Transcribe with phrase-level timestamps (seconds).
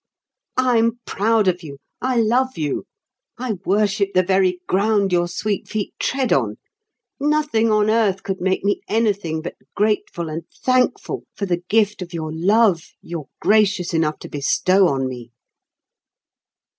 [0.57, 2.85] "I'm proud of you; I love you.
[3.37, 6.55] I worship the very ground your sweet feet tread on.
[7.19, 12.15] Nothing on earth could make me anything but grateful and thankful for the gift of
[12.15, 15.29] your love you're gracious enough to bestow on me."